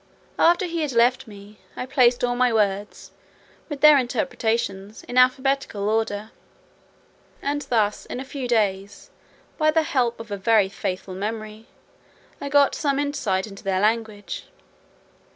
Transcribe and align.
After 0.39 0.65
he 0.65 0.81
had 0.81 0.93
left 0.93 1.27
me, 1.27 1.59
I 1.75 1.85
placed 1.85 2.23
all 2.23 2.35
my 2.35 2.51
words, 2.51 3.11
with 3.69 3.81
their 3.81 3.99
interpretations, 3.99 5.03
in 5.03 5.15
alphabetical 5.15 5.87
order. 5.87 6.31
And 7.39 7.61
thus, 7.69 8.07
in 8.07 8.19
a 8.19 8.25
few 8.25 8.47
days, 8.47 9.11
by 9.59 9.69
the 9.69 9.83
help 9.83 10.19
of 10.19 10.31
a 10.31 10.37
very 10.37 10.69
faithful 10.69 11.13
memory, 11.13 11.67
I 12.41 12.49
got 12.49 12.73
some 12.73 12.97
insight 12.97 13.45
into 13.45 13.63
their 13.63 13.79
language. 13.79 14.45